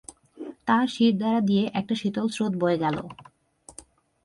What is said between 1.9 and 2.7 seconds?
শীতল স্রোত